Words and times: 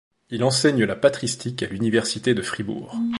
Il 0.31 0.43
enseigne 0.43 0.83
la 0.85 0.95
patristique 0.95 1.61
à 1.61 1.67
l’université 1.67 2.33
de 2.33 2.41
Fribourg. 2.41 2.97